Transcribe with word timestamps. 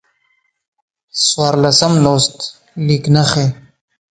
څوارلسم 1.25 1.93
لوست: 2.03 2.37
لیک 2.85 3.03
نښې 3.15 3.45